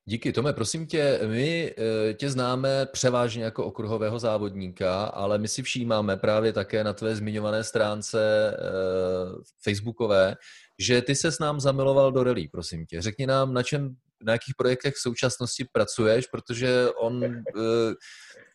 [0.04, 5.62] Díky, Tome, prosím tě, my eh, tě známe převážně jako okruhového závodníka, ale my si
[5.62, 10.36] všímáme právě také na tvé zmiňované stránce uh, facebookové,
[10.78, 13.02] že ty se s nám zamiloval do rally, prosím tě.
[13.02, 17.92] Řekni nám, na čem, na jakých projektech v současnosti pracuješ, protože on uh,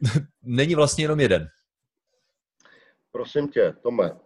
[0.44, 1.48] není vlastně jenom jeden.
[3.16, 4.20] Prosím tě, Tome,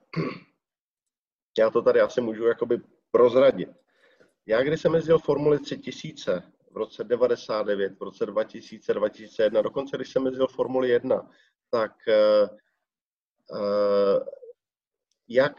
[1.59, 3.69] já to tady asi můžu jakoby prozradit.
[4.45, 10.11] Já, když jsem jezdil Formuli 3000 v roce 99, v roce 2000, 2001, dokonce když
[10.11, 11.29] jsem jezdil Formuli 1,
[11.71, 12.57] tak uh,
[13.59, 14.19] uh,
[15.27, 15.55] jak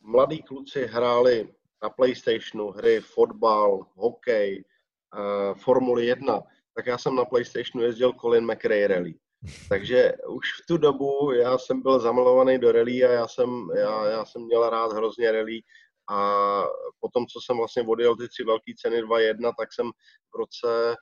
[0.00, 4.64] mladí kluci hráli na PlayStationu hry, fotbal, hokej,
[5.14, 6.40] uh, Formuli 1,
[6.74, 9.14] tak já jsem na PlayStationu jezdil Colin McRae Rally.
[9.68, 14.06] Takže už v tu dobu já jsem byl zamilovaný do rally a já jsem, já,
[14.06, 15.60] já jsem měl rád hrozně rally
[16.10, 16.62] a
[17.00, 19.90] potom, co jsem vlastně odjel ty tři velké ceny 2.1, tak jsem
[20.34, 20.96] v roce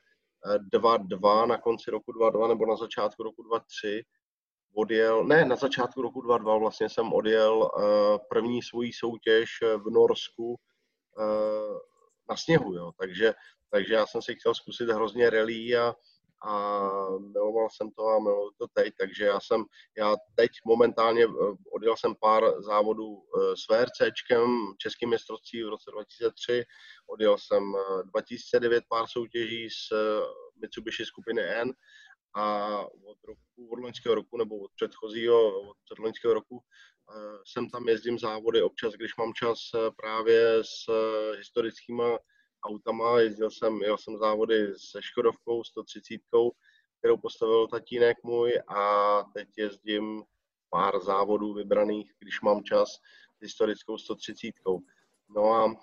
[0.74, 4.02] 2.2, eh, na konci roku 2.2 nebo na začátku roku 2.3
[4.74, 10.48] odjel, ne, na začátku roku 2002 vlastně jsem odjel uh, první svoji soutěž v Norsku
[10.48, 11.78] uh,
[12.28, 12.92] na sněhu, jo.
[12.98, 13.34] Takže,
[13.70, 15.94] takže já jsem si chtěl zkusit hrozně rally a,
[16.44, 19.64] a miloval jsem to a miluji to teď, takže já jsem,
[19.98, 25.90] já teď momentálně eh, odjel jsem pár závodů eh, s VRCčkem, českým mistrovství v roce
[25.90, 26.64] 2003,
[27.10, 27.62] odjel jsem
[28.04, 29.94] 2009 eh, pár soutěží s
[30.62, 31.72] Mitsubishi skupiny N
[32.34, 36.60] a od roku, od loňského roku nebo od předchozího, od předloňského roku
[37.46, 39.58] jsem tam jezdím závody občas, když mám čas
[39.96, 40.92] právě s
[41.36, 42.18] historickýma
[42.62, 46.20] autama, jezdil jsem, jel jsem závody se Škodovkou 130,
[46.98, 50.22] kterou postavil tatínek můj a teď jezdím
[50.70, 52.88] pár závodů vybraných, když mám čas,
[53.38, 54.54] s historickou 130.
[55.28, 55.74] No a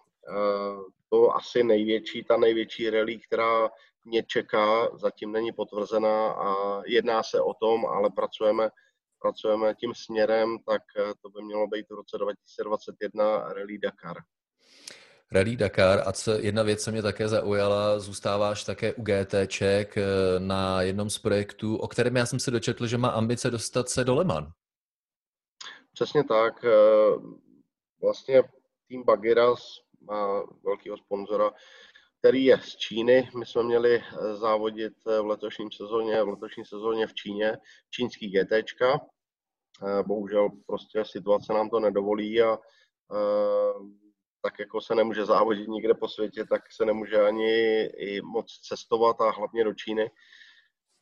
[1.10, 3.70] to asi největší, ta největší rally, která
[4.06, 8.70] mě čeká, zatím není potvrzená a jedná se o tom, ale pracujeme,
[9.22, 10.82] pracujeme tím směrem, tak
[11.22, 14.18] to by mělo být v roce 2021 Rally Dakar.
[15.32, 20.04] Rally Dakar a co, jedna věc, co mě také zaujala, zůstáváš také u GTček eh,
[20.40, 24.04] na jednom z projektů, o kterém já jsem se dočetl, že má ambice dostat se
[24.04, 24.52] do Leman.
[25.94, 26.66] Přesně tak.
[26.66, 26.70] Eh,
[28.02, 28.44] vlastně
[28.88, 29.60] tým Bagiras
[30.02, 31.52] má velkého sponzora,
[32.20, 33.30] který je z Číny.
[33.38, 37.58] My jsme měli eh, závodit v letošním sezóně, v letošní sezóně v Číně,
[37.90, 39.00] čínský GTčka.
[40.08, 42.58] Bohužel prostě situace nám to nedovolí a
[44.42, 49.22] tak jako se nemůže závodit nikde po světě, tak se nemůže ani i moc cestovat
[49.22, 50.12] a hlavně do Číny.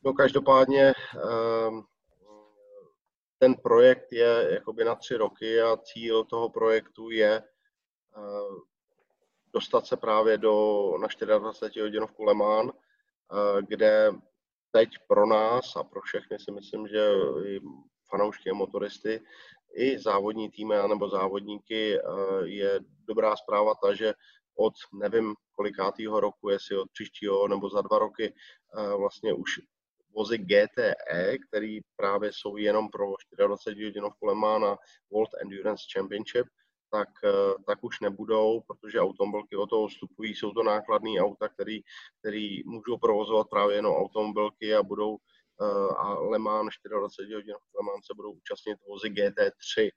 [0.04, 1.82] No každopádně ehm,
[3.38, 7.42] ten projekt je jakoby na tři roky a cíl toho projektu je
[8.16, 8.56] ehm,
[9.54, 12.72] dostat se právě do, na 24 hodinovku Le Mans,
[13.68, 14.10] kde
[14.70, 17.10] teď pro nás a pro všechny si myslím, že
[17.46, 17.60] i
[18.10, 19.20] fanoušky a motoristy
[19.74, 22.02] i závodní týmy nebo závodníky eh,
[22.44, 24.14] je dobrá zpráva ta, že
[24.58, 28.34] od nevím kolikátého roku, jestli od příštího nebo za dva roky,
[28.78, 29.60] eh, vlastně už
[30.14, 34.76] vozy GTE, který právě jsou jenom pro 24 hodinovku Le Mans na
[35.10, 36.46] World Endurance Championship,
[36.90, 40.34] tak, eh, tak už nebudou, protože automobilky o toho vstupují.
[40.34, 45.18] Jsou to nákladní auta, který můžou provozovat právě jenom automobilky a budou
[45.98, 49.90] a Le Mans 24 hodin Le Mans se budou účastnit vozy GT3,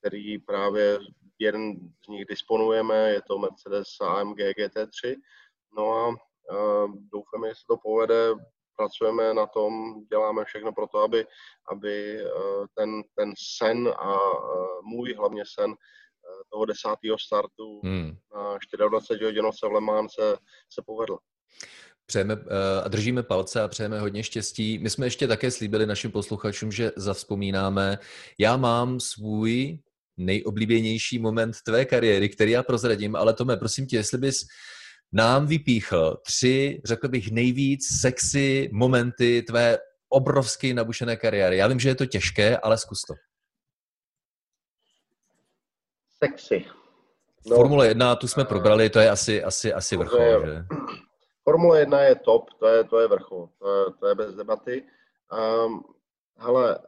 [0.00, 0.98] který právě
[1.38, 5.16] jeden z nich disponujeme, je to Mercedes AMG GT3.
[5.76, 8.34] No a uh, doufáme, že se to povede,
[8.76, 11.26] pracujeme na tom, děláme všechno pro to, aby,
[11.72, 14.18] aby uh, ten, ten sen a
[14.82, 15.74] můj hlavně sen
[16.50, 18.16] toho desátého startu hmm.
[18.34, 20.36] na 24 hodinovce v Le Mans se,
[20.72, 21.18] se povedl.
[22.06, 22.36] Přejeme
[22.84, 24.78] a držíme palce a přejeme hodně štěstí.
[24.78, 27.98] My jsme ještě také slíbili našim posluchačům, že zavzpomínáme.
[28.38, 29.78] Já mám svůj
[30.16, 34.46] nejoblíbenější moment tvé kariéry, který já prozradím, ale Tome, prosím tě, jestli bys
[35.12, 41.56] nám vypíchl tři, řekl bych, nejvíc sexy momenty tvé obrovsky nabušené kariéry.
[41.56, 43.14] Já vím, že je to těžké, ale zkus to.
[46.24, 46.64] Sexy.
[47.46, 50.64] No, Formule 1, tu jsme probrali, to je asi, asi, asi vrchol, je, že?
[51.50, 54.86] Formule 1 je top, to je, to je vrchol, to je, to je bez debaty.
[55.32, 55.84] Um,
[56.36, 56.78] hele,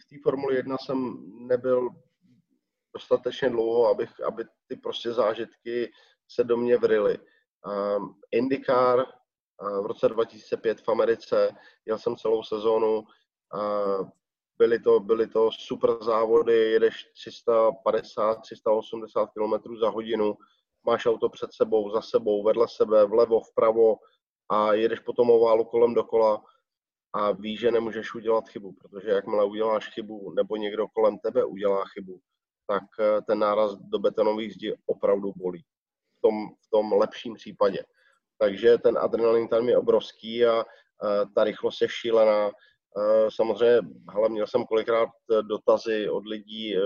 [0.00, 1.88] v té Formule 1 jsem nebyl
[2.94, 5.92] dostatečně dlouho, abych, aby ty prostě zážitky
[6.28, 7.18] se do mě vrily.
[7.18, 12.98] Um, IndyCar uh, v roce 2005 v Americe, jel jsem celou sezónu,
[13.54, 14.08] uh,
[14.58, 20.36] byly to, byly to super závody, jedeš 350, 380 km za hodinu,
[20.86, 23.96] máš auto před sebou, za sebou, vedle sebe, vlevo, vpravo
[24.50, 26.42] a jedeš po tom oválu kolem dokola
[27.12, 31.84] a víš, že nemůžeš udělat chybu, protože jakmile uděláš chybu nebo někdo kolem tebe udělá
[31.84, 32.20] chybu,
[32.66, 35.62] tak eh, ten náraz do betonové zdi opravdu bolí.
[36.18, 37.84] V tom, v tom lepším případě.
[38.38, 42.48] Takže ten adrenalin tam je obrovský a eh, ta rychlost je šílená.
[42.48, 43.80] Eh, samozřejmě,
[44.12, 45.08] hele, měl jsem kolikrát
[45.42, 46.76] dotazy od lidí,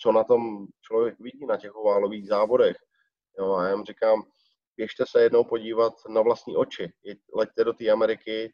[0.00, 2.76] co na tom člověk vidí na těch oválových závodech.
[3.38, 4.22] Jo, a já jim říkám,
[4.76, 6.92] běžte se jednou podívat na vlastní oči.
[7.34, 8.52] Leďte do té Ameriky,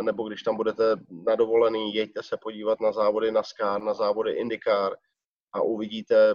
[0.00, 0.96] nebo když tam budete
[1.26, 4.96] na dovolený, jeďte se podívat na závody NASCAR, na závody IndyCar,
[5.52, 6.34] a uvidíte,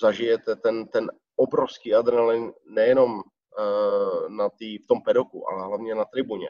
[0.00, 6.04] zažijete ten, ten obrovský adrenalin nejenom uh, na tý, v tom pedoku, ale hlavně na
[6.04, 6.48] tribuně.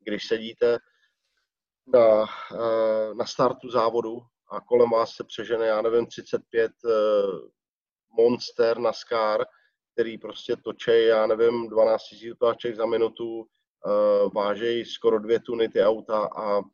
[0.00, 0.78] Když sedíte
[1.86, 4.18] na, uh, na startu závodu
[4.50, 7.48] a kolem vás se přežene, já nevím, 35 uh, eh,
[8.10, 9.44] monster na Scar,
[9.96, 15.68] který prostě točí, já nevím, 12 000 otáček za minutu, uh, vážejí skoro dvě tuny
[15.68, 16.64] ty auta a uh,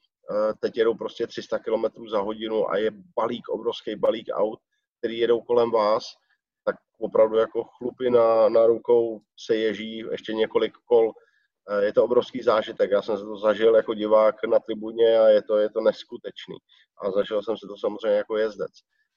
[0.61, 4.61] teď jedou prostě 300 km za hodinu a je balík, obrovský balík aut
[5.03, 6.05] který jedou kolem vás,
[6.65, 11.13] tak opravdu jako chlupy na, na rukou se ježí ještě několik kol.
[11.71, 12.91] Eh, je to obrovský zážitek.
[12.91, 16.57] Já jsem se to zažil jako divák na tribuně a je to, je to neskutečný.
[17.03, 18.73] A zažil jsem se to samozřejmě jako jezdec.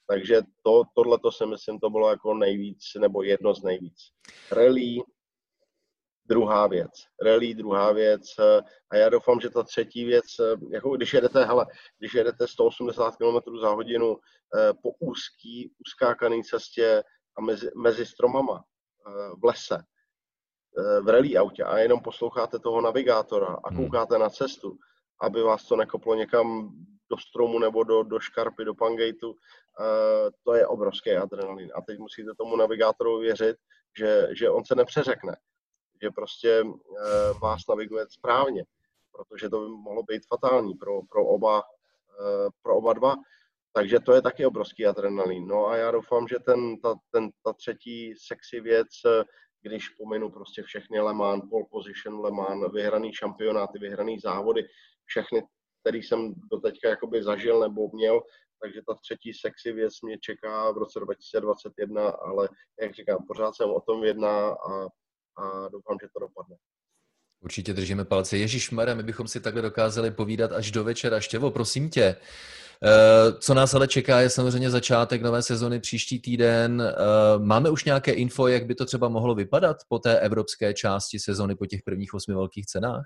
[0.07, 3.95] Takže to, tohle to si myslím, to bylo jako nejvíc, nebo jedno z nejvíc.
[4.51, 4.97] Rally,
[6.25, 6.91] druhá věc.
[7.21, 8.21] Rally, druhá věc.
[8.39, 11.65] Eh, a já doufám, že ta třetí věc, eh, jako když jedete, hele,
[11.99, 14.17] když jedete 180 km za hodinu
[14.55, 17.03] eh, po úzký, uskákaný cestě
[17.37, 18.63] a mezi, mezi stromama
[19.41, 19.77] v lese,
[21.03, 23.77] v rally autě a jenom posloucháte toho navigátora a hmm.
[23.77, 24.77] koukáte na cestu,
[25.21, 26.71] aby vás to nekoplo někam
[27.09, 29.35] do stromu nebo do, do škarpy, do pangejtu,
[30.43, 31.71] to je obrovský adrenalin.
[31.75, 33.57] A teď musíte tomu navigátorovi věřit,
[33.97, 35.35] že, že on se nepřeřekne
[36.01, 38.63] že prostě eh, vás naviguje správně,
[39.11, 41.63] protože to by mohlo být fatální pro, pro, oba,
[42.19, 43.15] eh, pro oba dva.
[43.73, 45.47] Takže to je taky obrovský adrenalin.
[45.47, 49.23] No a já doufám, že ten, ta, ten, ta třetí sexy věc, eh,
[49.61, 54.63] když pominu prostě všechny Le Mans, pole position Le Mans, vyhraný šampionáty, vyhraný závody,
[55.05, 55.43] všechny,
[55.85, 58.21] který jsem doteďka jakoby zažil nebo měl,
[58.61, 62.49] takže ta třetí sexy věc mě čeká v roce 2021, ale
[62.81, 64.87] jak říkám, pořád jsem o tom jedná a
[65.37, 66.55] a doufám, že to dopadne.
[67.43, 68.37] Určitě držíme palce.
[68.37, 71.19] Ježíš Mare, my bychom si takhle dokázali povídat až do večera.
[71.19, 76.81] Štěvo, prosím tě, eh, co nás ale čeká, je samozřejmě začátek nové sezony příští týden.
[76.81, 76.95] Eh,
[77.39, 81.55] máme už nějaké info, jak by to třeba mohlo vypadat po té evropské části sezony,
[81.55, 83.05] po těch prvních osmi velkých cenách?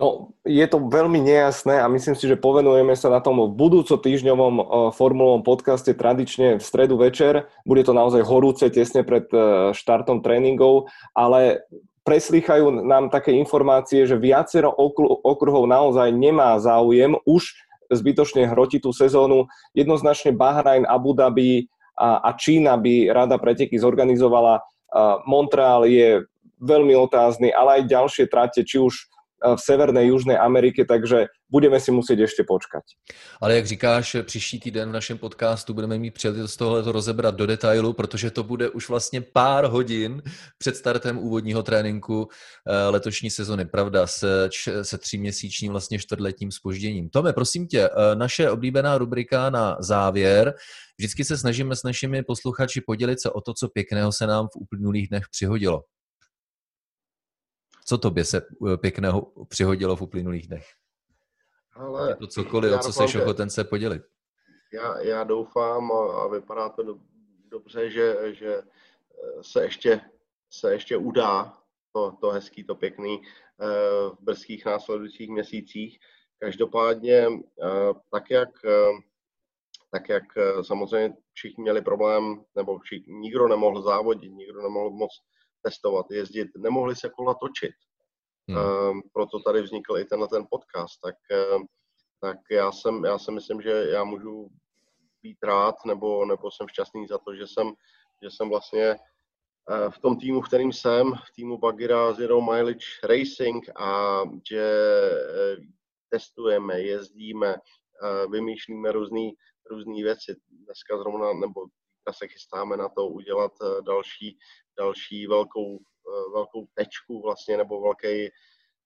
[0.00, 4.00] No, je to veľmi nejasné a myslím si, že povenujeme sa na tom v budúco
[4.00, 4.64] týždňovom uh,
[4.96, 7.52] formulovom podcaste tradične v stredu večer.
[7.68, 11.68] Bude to naozaj horúce tesne pred uh, štartom tréningov, ale
[12.08, 14.72] preslýchajú nám také informácie, že viacero
[15.20, 17.52] okruhov naozaj nemá záujem už
[17.92, 19.52] zbytočne hrotiť tú sezónu.
[19.76, 21.68] Jednoznačne Bahrajn, Abu Dhabi
[22.00, 24.64] a, Čína by rada preteky zorganizovala.
[24.88, 26.24] Uh, Montreal je
[26.56, 29.10] veľmi otázny, ale aj ďalšie trate, či už
[29.56, 32.82] v Severnej, Južnej Amerike, takže budeme si muset ještě počkat.
[33.40, 37.46] Ale jak říkáš, příští týden v našem podcastu budeme mít příležitost tohle to rozebrat do
[37.46, 40.22] detailu, protože to bude už vlastně pár hodin
[40.58, 42.28] před startem úvodního tréninku
[42.68, 44.48] eh, letošní sezony, pravda, se,
[44.82, 47.08] se tříměsíčním vlastně čtvrtletním spožděním.
[47.08, 50.54] Tome, prosím tě, eh, naše oblíbená rubrika na závěr.
[50.98, 54.56] Vždycky se snažíme s našimi posluchači podělit se o to, co pěkného se nám v
[54.56, 55.82] uplynulých dnech přihodilo.
[57.90, 60.66] Co tobě se eh, pěkného přihodilo v uplynulých dnech?
[61.72, 64.02] Ale je to cokoliv, o co jsi ochoten se podělit.
[64.72, 66.98] Já, já doufám a, a vypadá to do,
[67.48, 70.00] dobře, že, že eh, se ještě,
[70.50, 71.58] se ještě udá
[71.92, 73.66] to, to hezký, to pěkný eh,
[74.10, 75.98] v brzkých následujících měsících.
[76.38, 77.26] Každopádně
[78.10, 78.48] tak jak,
[79.90, 80.24] tak jak
[80.62, 85.10] samozřejmě všichni měli problém, nebo všichni, nikdo nemohl závodit, nikdo nemohl moc
[85.62, 87.74] testovat, jezdit, nemohli se kola točit.
[88.48, 88.58] Hmm.
[88.58, 91.00] Um, proto tady vznikl i tenhle ten podcast.
[91.00, 91.14] Tak,
[91.56, 91.66] um,
[92.20, 94.48] tak já, jsem, já si myslím, že já můžu
[95.22, 97.72] být rád, nebo, nebo jsem šťastný za to, že jsem,
[98.22, 98.96] že jsem vlastně
[99.70, 104.64] uh, v tom týmu, v kterým jsem, v týmu Bagira Zero Mileage Racing a že
[105.58, 105.64] uh,
[106.08, 110.36] testujeme, jezdíme, uh, vymýšlíme různé věci.
[110.50, 111.66] Dneska zrovna, nebo
[112.12, 113.52] se chystáme na to udělat
[113.86, 114.38] další
[114.80, 118.30] další velkou, eh, velkou tečku vlastně, nebo velký,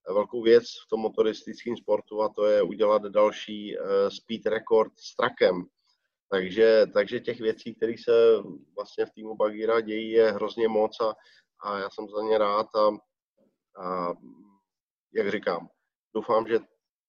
[0.07, 5.15] velkou věc v tom motoristickém sportu a to je udělat další eh, speed record s
[5.15, 5.65] trakem.
[6.29, 8.13] Takže, takže těch věcí, které se
[8.75, 11.13] vlastně v týmu Bagira dějí, je hrozně moc a,
[11.63, 12.87] a já jsem za ně rád a,
[13.83, 14.13] a
[15.13, 15.67] jak říkám,
[16.15, 16.59] doufám, že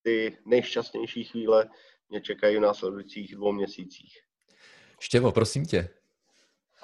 [0.02, 1.68] ty nejšťastnější chvíle
[2.08, 4.12] mě čekají v následujících dvou měsících.
[5.00, 5.95] Štěvo, prosím tě,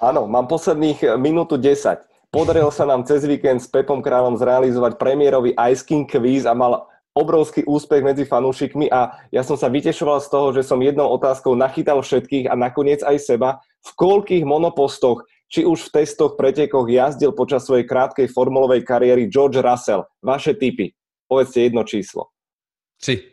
[0.01, 2.05] Áno, mám posledných eh, minútu 10.
[2.33, 6.89] Podarilo sa nám cez víkend s Pepom Kráľom zrealizovať premiérový Ice King quiz a mal
[7.13, 11.53] obrovský úspech medzi fanúšikmi a ja som sa vytešoval z toho, že som jednou otázkou
[11.53, 17.29] nachytal všetkých a nakoniec aj seba, v koľkých monopostoch, či už v testoch, pretekoch jazdil
[17.37, 20.09] počas svojej krátkej formulovej kariéry George Russell.
[20.25, 20.89] Vaše typy.
[21.29, 22.33] Povedzte jedno číslo.
[22.97, 23.29] Tři.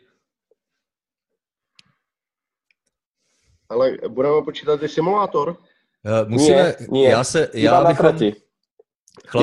[3.69, 5.57] Ale budeme počítat i simulátor?
[6.05, 7.09] Uh, musíme, nie, nie.
[7.09, 8.35] já se, já abychom, chlapi,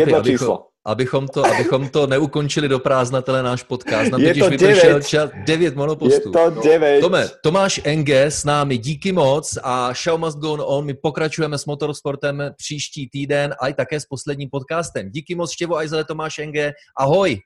[0.01, 0.65] Jedno abychom, číslo.
[0.87, 4.13] Abychom to, abychom to neukončili do prázdna, tenhle náš podcast.
[4.13, 6.29] Nám totiž vypršel čas devět monopostů.
[6.29, 7.01] Je to devět.
[7.01, 10.85] Tome, Tomáš Enge s námi, díky moc a show must go on.
[10.85, 15.11] My pokračujeme s motorsportem příští týden a i také s posledním podcastem.
[15.11, 16.73] Díky moc Štěvo Ajzele, Tomáš Enge.
[16.97, 17.37] Ahoj.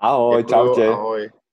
[0.00, 0.86] Ahoj, čau tě.
[0.86, 1.30] Ahoj.